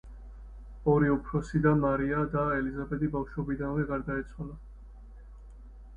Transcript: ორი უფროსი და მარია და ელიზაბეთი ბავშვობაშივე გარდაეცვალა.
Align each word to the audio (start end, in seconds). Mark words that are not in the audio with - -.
ორი 0.93 1.11
უფროსი 1.15 1.61
და 1.67 1.73
მარია 1.83 2.23
და 2.37 2.45
ელიზაბეთი 2.55 3.11
ბავშვობაშივე 3.17 3.87
გარდაეცვალა. 3.93 4.59